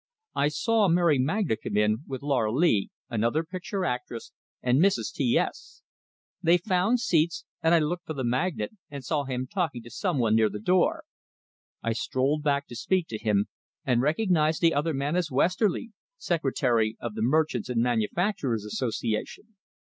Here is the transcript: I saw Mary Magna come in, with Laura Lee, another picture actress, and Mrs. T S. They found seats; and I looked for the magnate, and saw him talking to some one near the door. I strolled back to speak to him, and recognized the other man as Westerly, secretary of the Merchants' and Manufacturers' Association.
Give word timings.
I 0.33 0.47
saw 0.47 0.87
Mary 0.87 1.19
Magna 1.19 1.55
come 1.55 1.77
in, 1.77 1.99
with 2.07 2.23
Laura 2.23 2.51
Lee, 2.51 2.89
another 3.11 3.43
picture 3.43 3.85
actress, 3.85 4.31
and 4.59 4.79
Mrs. 4.79 5.13
T 5.13 5.37
S. 5.37 5.83
They 6.41 6.57
found 6.57 6.99
seats; 6.99 7.45
and 7.61 7.75
I 7.75 7.77
looked 7.77 8.07
for 8.07 8.15
the 8.15 8.23
magnate, 8.23 8.71
and 8.89 9.05
saw 9.05 9.25
him 9.25 9.45
talking 9.45 9.83
to 9.83 9.91
some 9.91 10.17
one 10.17 10.35
near 10.35 10.49
the 10.49 10.57
door. 10.57 11.03
I 11.83 11.93
strolled 11.93 12.41
back 12.41 12.65
to 12.69 12.75
speak 12.75 13.09
to 13.09 13.19
him, 13.21 13.45
and 13.85 14.01
recognized 14.01 14.61
the 14.63 14.73
other 14.73 14.95
man 14.95 15.15
as 15.15 15.29
Westerly, 15.29 15.91
secretary 16.17 16.97
of 16.99 17.13
the 17.13 17.21
Merchants' 17.21 17.69
and 17.69 17.83
Manufacturers' 17.83 18.65
Association. 18.65 19.55